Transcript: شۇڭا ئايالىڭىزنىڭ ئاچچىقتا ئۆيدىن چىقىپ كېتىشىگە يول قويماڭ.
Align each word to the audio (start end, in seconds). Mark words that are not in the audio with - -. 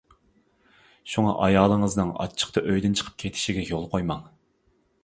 شۇڭا 1.13 1.33
ئايالىڭىزنىڭ 1.47 2.09
ئاچچىقتا 2.25 2.65
ئۆيدىن 2.71 2.99
چىقىپ 3.03 3.21
كېتىشىگە 3.27 3.69
يول 3.71 3.89
قويماڭ. 3.95 4.27